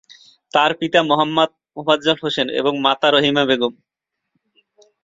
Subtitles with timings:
[0.53, 3.73] তার পিতা মোহাম্মদ মোফাজ্জল হোসেন এবং মাতা রহিমা বেগম।